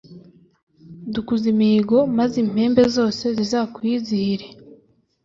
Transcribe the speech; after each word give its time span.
dukuza 1.13 1.45
imihigo, 1.53 1.97
maze 2.17 2.35
impembe 2.43 2.81
zose 2.95 3.23
zizakwizihire 3.37 4.47